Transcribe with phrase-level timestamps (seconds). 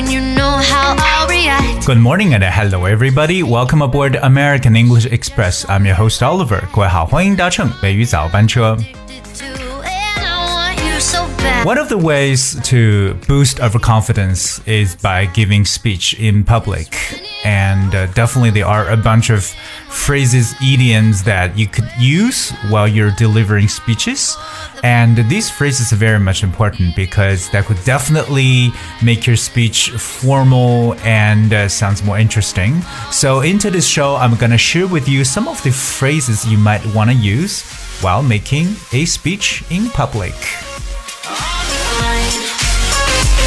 [0.00, 1.86] when you know how I'll react?
[1.86, 3.42] Good morning and hello everybody.
[3.42, 5.64] Welcome aboard American English Express.
[5.68, 6.62] I'm your host Oliver.
[6.72, 8.76] 各位好，欢迎搭乘美语早班车。
[8.76, 11.64] And I want you so bad.
[11.64, 16.88] One of the ways to boost our confidence is by giving speech in public.
[17.44, 19.54] And uh, definitely, there are a bunch of
[19.88, 24.36] phrases, idioms that you could use while you're delivering speeches.
[24.83, 28.71] And these phrases are very much important because that could definitely
[29.03, 32.81] make your speech formal and uh, sounds more interesting.
[33.11, 36.83] So, into this show, I'm gonna share with you some of the phrases you might
[36.95, 37.63] want to use
[38.01, 40.33] while making a speech in public.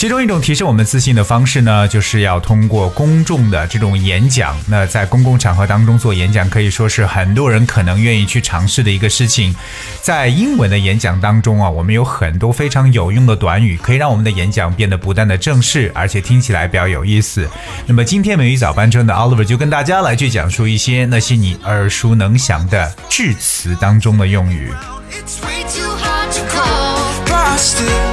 [0.00, 4.56] 其中一种提升我们自信的方式呢，就是要通过公众的这种演讲。
[4.66, 9.54] 那在公共场合当中做演讲，可以说是很多人可能愿意去尝试的一个事情。
[10.00, 17.46] 在英文的演讲当中啊，我们有很多非常有用的短语，可以让我们的演讲变得不但的正式，而且听起来比较有意思。
[17.84, 24.72] 那么今天美语早班车的 Oliver 就跟大家来去讲述一些那些你耳熟能详的致辞当中的用语。
[25.12, 28.09] It's way too hard to call.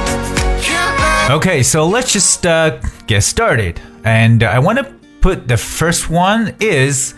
[1.29, 3.79] Okay, so let's just uh, get started.
[4.03, 4.85] And I want to
[5.21, 7.13] put the first one is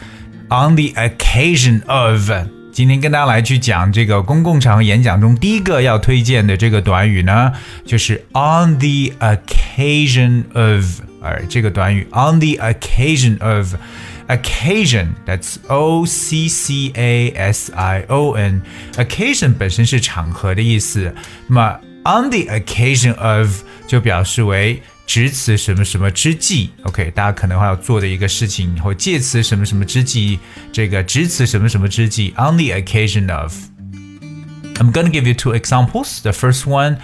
[0.49, 2.29] on the occasion of.
[2.71, 7.53] 今天跟大家来去讲这个公共场合演讲中第一个要推荐的这个短语呢，
[7.85, 11.01] 就是 on the occasion of。
[11.21, 18.59] 而这个短语 on the occasion of。occasion that's o c c a s i o n
[18.95, 21.13] occasion 本身是场合的意思，
[21.45, 30.39] 那么 on the occasion of 就表示为值此什么什么之际，OK，大家可能会要做的一个事情，或借此什么什么之际，
[30.71, 36.21] 这个值此什么什么之际，on the occasion of。I'm gonna give you two examples.
[36.21, 36.97] The first one,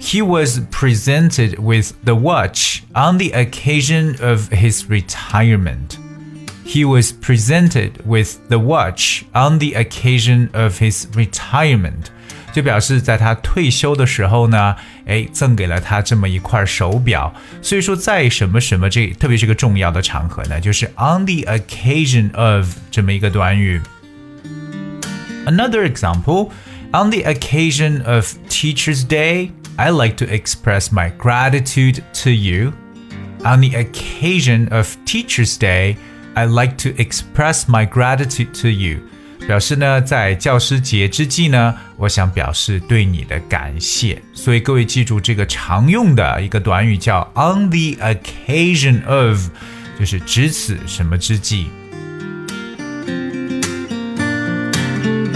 [0.00, 5.96] he was presented with the watch on the occasion of his retirement.
[6.66, 12.10] He was presented with the watch on the occasion of his retirement.
[12.52, 14.76] 就表示在他退休的时候呢，
[15.06, 17.34] 哎，赠给了他这么一块手表。
[17.60, 23.80] 所以说，在什么什么这，特别是个重要的场合呢，就是 on the occasion of 这么一个短语。
[25.46, 26.50] Another example,
[26.92, 32.72] on the occasion of Teacher's Day, I like to express my gratitude to you.
[33.44, 35.96] On the occasion of Teacher's Day,
[36.34, 39.00] I like to express my gratitude to you.
[39.47, 44.21] 表示呢，在教师节之际呢，我想表示对你的感谢。
[44.33, 49.49] 所以各位记住这个常用的一个短语叫 on the occasion of，
[49.99, 51.67] 就是值此什么之际。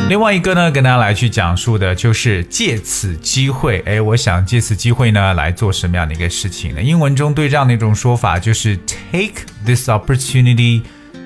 [0.10, 6.82] 另外一个呢，跟大家来去讲述的就是借此机会，哎，我想借此机会呢来做什么样的一个事情呢？
[6.84, 8.78] 英文中对这样的一种说法就是
[9.12, 10.82] take this opportunity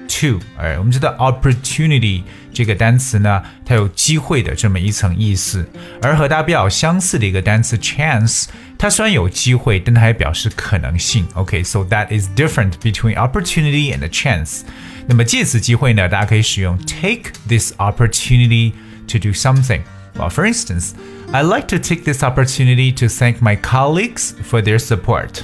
[0.08, 2.22] to，哎，我们知道 opportunity
[2.57, 5.67] 这个单词呢，它有机会的这么一层意思，
[6.01, 8.47] 而和它比较相似的一个单词 chance，
[8.79, 11.27] 它虽然有机会，但它还表示可能性。
[11.35, 14.63] OK，so、that is different between opportunity and a chance。
[15.07, 18.73] 那么借此机会呢，大家可以使用 take this opportunity
[19.09, 19.81] to do something.
[20.15, 20.93] Well, for instance,
[21.33, 25.41] I like to take this opportunity to thank my colleagues for their support.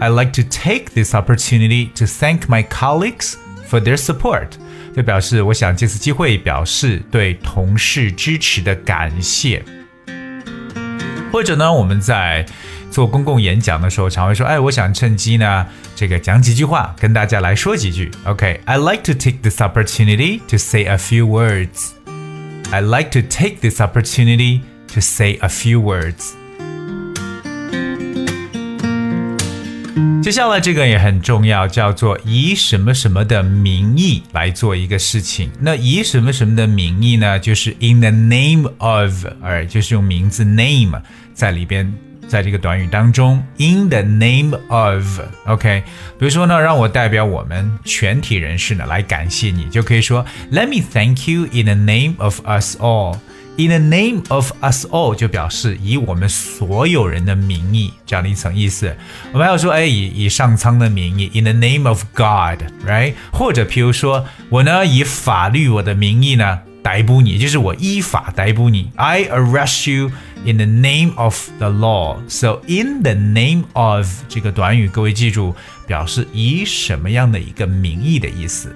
[0.00, 3.36] I like to take this opportunity to thank my colleagues
[3.66, 4.56] for their support.
[4.97, 9.63] 就表示我想借此机会表示对同事支持的感谢。
[11.31, 12.43] 或者呢，我们在
[12.89, 18.09] 做公共演讲的时候，常会说，哎，我想趁机呢，这个讲几句话，跟大家来说几句。
[18.25, 21.91] OK，I、like to take this opportunity to say a few words.
[22.71, 24.61] I like to take this opportunity
[24.93, 26.33] to say a few words.
[30.27, 35.49] 接下来这个也很重要，叫做以什么什么的名义来做一个事情。
[35.57, 37.39] 那以什么什么的名义呢？
[37.39, 41.01] 就是 in the name of，哎，就是用名字 name
[41.33, 41.93] 在里边，
[42.27, 45.81] 在这个短语当中，in the name of，OK、
[46.19, 53.17] 比如说呢，让我代表我们全体人士呢来感谢你，就可以说 Let me thank you in the name of us all。
[53.59, 58.95] In the name of us all 就表示以我们所有人的名义这样的一层意思。
[59.33, 63.15] 我们还要说，哎，以以上苍的名义，in the name of God，right？
[63.31, 68.91] 或者譬如说我呢以法律我的名义呢逮捕你，就是我依法逮捕你。
[68.95, 70.11] I arrest you
[70.45, 72.17] in the name of the law.
[72.27, 75.55] So in the name of 这个短语，各位记住，
[75.87, 78.71] 表示以什么样的一个名义的意思。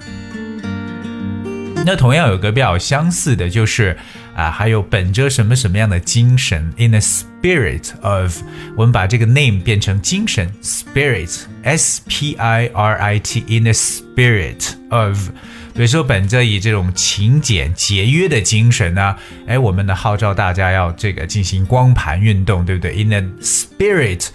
[1.84, 3.96] 那同样有个比较相似的，就是
[4.36, 8.40] 啊，还有本着什么什么样的精神，in the spirit of，
[8.76, 15.30] 我们把这个 name 变成精神，spirit，s p i r i t，in the spirit of，
[15.74, 19.16] 比如说本着以这种勤俭节约的精神呢，
[19.48, 24.28] 哎，我们呢号召大家要这个进行光盘运动，对不对？In the spirit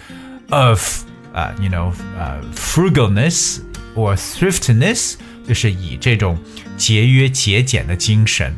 [0.50, 1.04] of，
[1.34, 3.60] 啊，you know，呃，frugalness
[3.96, 5.14] or thriftiness。
[5.48, 6.38] 就是以这种
[6.78, 8.56] 节约节俭的精神，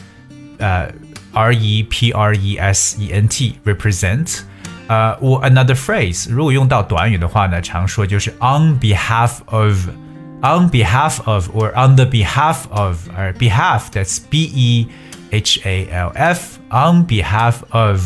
[0.58, 0.92] 呃
[1.32, 4.40] ，R E P R E S E N T，represent。
[4.87, 14.43] 呃，我 another phrase，如果用到短语的话呢，常说就是 on behalf of，on behalf of or on the behalf of，而 behalf that's B
[14.45, 14.87] E
[15.29, 18.01] H A L F，on behalf of。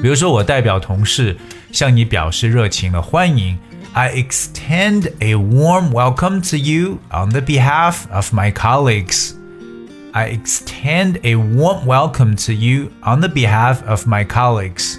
[0.00, 1.36] 比如说，我代表同事
[1.72, 3.58] 向你表示热情的欢迎。
[3.94, 9.32] I extend a warm welcome to you on the behalf of my colleagues.
[10.12, 14.98] I extend a warm welcome to you on the behalf of my colleagues.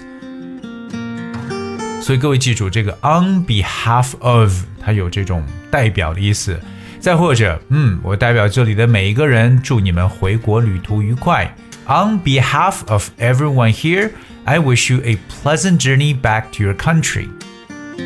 [2.04, 6.58] 所以各位记住，这个 on behalf of 它有这种代表的意思。
[6.98, 11.54] 再或者，嗯，我代表这里的每一个人，祝你们回国旅途愉快。
[11.86, 14.10] On behalf of everyone here,
[14.44, 17.28] I wish you a pleasant journey back to your country.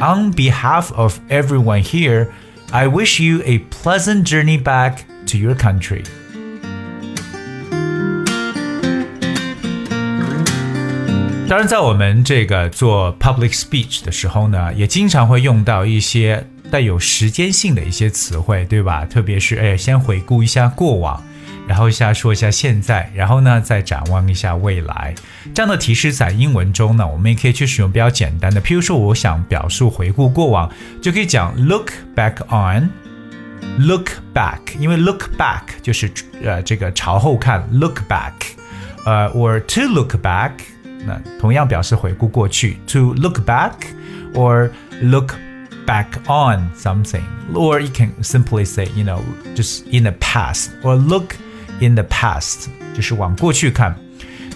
[0.01, 2.29] On behalf of everyone here,
[2.71, 6.05] I wish you a pleasant journey back to your country.
[11.50, 19.04] 当然，在我们这个做 public speech 的时候呢，也经常会用到一些带有时间性的一些词汇，对吧？
[19.04, 21.20] 特别是哎，先回顾一下过往，
[21.68, 25.16] 然后一下说一下现在，然后呢再展望一下未来。
[25.56, 36.12] 这样的提示在英文中呢，我们也可以去使用比较简单的，譬如说，我想表述回顾过往，就可以讲 look back on，look back，因为 look back 就是
[36.44, 38.34] 呃这个朝后看，look back，
[39.04, 40.52] 呃，or to look back。
[41.07, 43.73] 那同样表示回顾过去，to look back
[44.35, 44.71] or
[45.03, 45.35] look
[45.87, 47.23] back on something,
[47.53, 49.21] or you can simply say, you know,
[49.55, 51.35] just in the past or look
[51.81, 53.95] in the past，就是往过去看。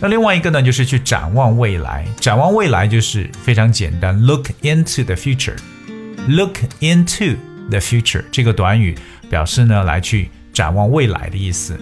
[0.00, 2.06] 那另外一个呢，就是去展望未来。
[2.20, 7.36] 展望未来就是非常简单，look into the future。look into
[7.68, 8.94] the future 这个短语
[9.28, 11.78] 表示呢，来去展望未来的意思。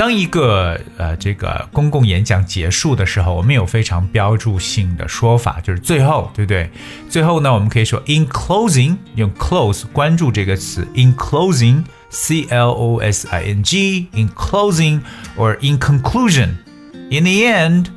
[0.00, 6.70] 当一个呃这个公共演讲结束的时候，我们有非常标注性的说法，就是最后，对不对？
[7.10, 15.02] 最后呢，我们可以说 in closing，用 close 关注这个词，in closing，c l o s i n g，in closing
[15.36, 17.88] or in conclusion，in the end。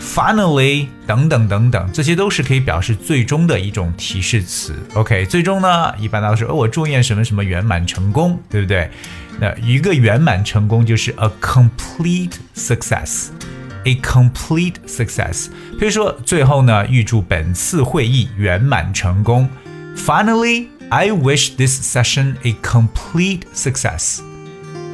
[0.00, 4.74] Finally，等等等等，这些都是可以表示最终的一种提示词。
[4.94, 8.90] OK，最终呢，一般都是我祝愿什么什么圆满成功，对不对？
[9.39, 15.47] 那一个圆满成功就是 a complete success，a complete success。
[15.79, 19.47] 比如说最后呢，预祝本次会议圆满成功。
[19.95, 24.21] Finally, I wish this session a complete success.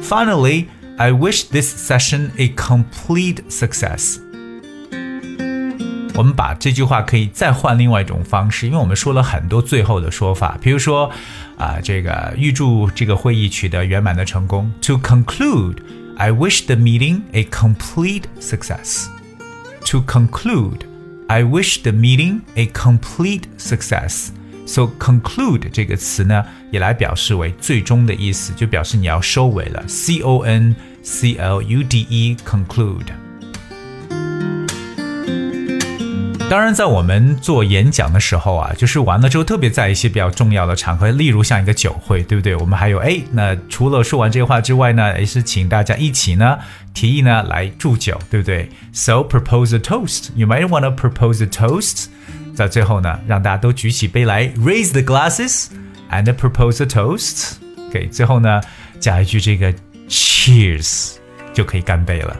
[0.02, 0.66] Finally,
[0.98, 4.18] I wish this session a complete success.
[6.18, 11.10] 我们把这句话可以再换另外一种方式，因为我们说了很多最后的说法，比如说，
[11.58, 14.70] 啊，这个预祝这个会议取得圆满的成功。
[14.82, 15.78] To conclude,
[16.16, 19.06] I wish the meeting a complete success.
[19.86, 20.82] To conclude,
[21.26, 24.28] I wish the meeting a complete success.
[24.66, 29.82] So conclude 这个词呢，也来表示为最终的意思，就表示你要收尾了。
[29.88, 33.06] C O N C L U D E conclude。
[36.49, 42.55] 当然，在我们做演讲的时候啊，就是完了之后，特别在一些比较重要的场合，例如像一个酒会，对不对？
[42.55, 46.57] 我们还有哎，那除了说完这话之外呢，也是请大家一起呢
[46.91, 50.29] 提议呢来祝酒，对不对？So propose a toast.
[50.35, 52.07] You might want to propose a toast.
[52.55, 55.67] 在最后呢，让大家都举起杯来，raise the glasses
[56.09, 57.57] and propose a toast.
[57.91, 58.59] 给最后呢
[58.99, 59.71] 加一句这个
[60.07, 61.11] cheers，
[61.53, 62.35] 就可以干杯了。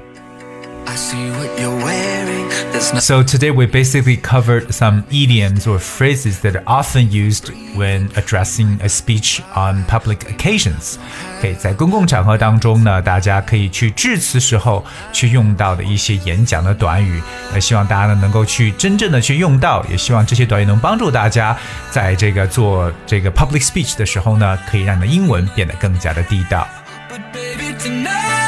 [3.01, 8.79] So today we basically covered some idioms or phrases that are often used when addressing
[8.83, 10.97] a speech on public occasions.
[11.39, 17.21] OK，在公共场合当中呢，大家可以去致辞时候去用到的一些演讲的短语。
[17.53, 21.57] 那希望大家呢能够去真正的去用到，也希望这些短语能帮助大家
[21.91, 26.67] 在这个做这个 public speech 的时候呢，可以让你的英文变得更加的地道。
[27.11, 28.48] but baby tonight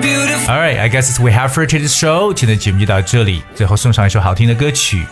[0.00, 0.52] beautiful.
[0.52, 2.32] Alright, I guess it's we have for today's show。
[2.32, 5.04] 今天的节目就到这里，最后送上一首好听的歌曲《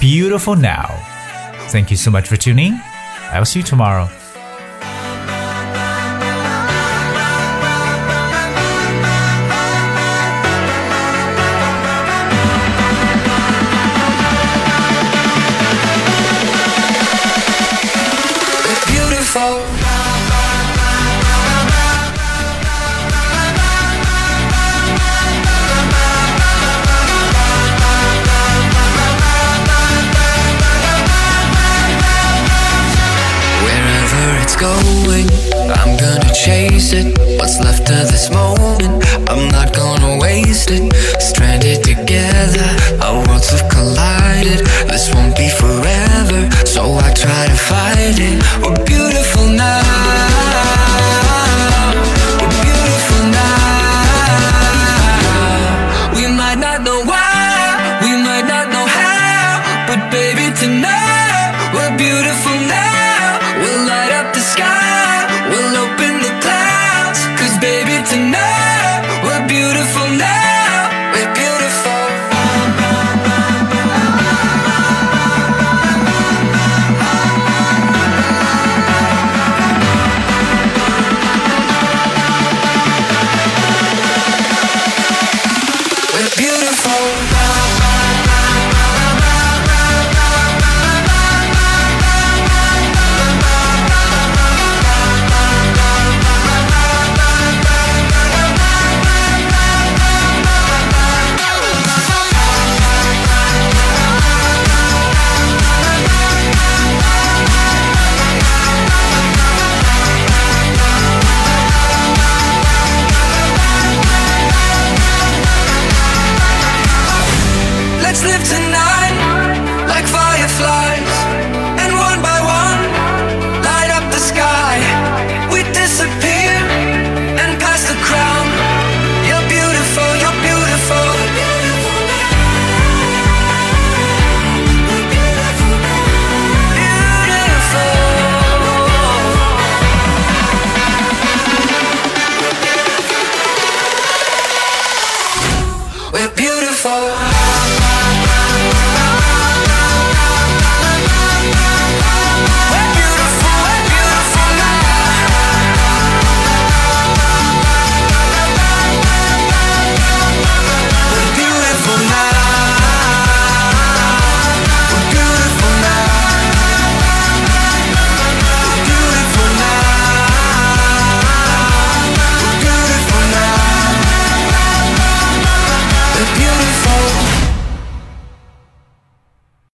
[0.00, 2.78] Beautiful Now》。Thank you so much for tuning.
[3.32, 4.08] I'll see you tomorrow.
[36.37, 37.17] Chase it.
[37.39, 40.93] What's left of this moment, I'm not gonna waste it.
[41.19, 42.69] Stranded together,
[43.01, 44.59] our worlds have collided.
[44.87, 48.37] This won't be forever, so I try to fight it.
[48.61, 49.17] We're beautiful.